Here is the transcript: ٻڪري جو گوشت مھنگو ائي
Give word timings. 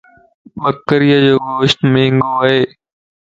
ٻڪري 0.61 1.09
جو 1.25 1.35
گوشت 1.45 1.79
مھنگو 1.93 2.33
ائي 2.47 2.61